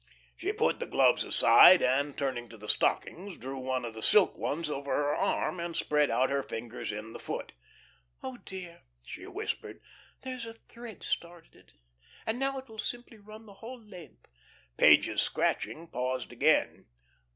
She 0.35 0.51
put 0.51 0.79
the 0.79 0.87
gloves 0.87 1.23
aside, 1.23 1.83
and 1.83 2.17
turning 2.17 2.49
to 2.49 2.57
the 2.57 2.67
stockings 2.67 3.37
drew 3.37 3.59
one 3.59 3.85
of 3.85 3.93
the 3.93 4.01
silk 4.01 4.35
ones 4.35 4.67
over 4.67 4.91
her 4.91 5.13
arm, 5.15 5.59
and 5.59 5.75
spread 5.75 6.09
out 6.09 6.31
her 6.31 6.41
fingers 6.41 6.91
in 6.91 7.13
the 7.13 7.19
foot. 7.19 7.51
"Oh, 8.23 8.37
dear," 8.37 8.81
she 9.03 9.27
whispered, 9.27 9.79
"there's 10.23 10.47
a 10.47 10.55
thread 10.55 11.03
started, 11.03 11.73
and 12.25 12.39
now 12.39 12.57
it 12.57 12.67
will 12.67 12.79
simply 12.79 13.19
run 13.19 13.45
the 13.45 13.53
whole 13.61 13.79
length...." 13.79 14.25
Page's 14.75 15.21
scratching 15.21 15.85
paused 15.87 16.31
again. 16.31 16.87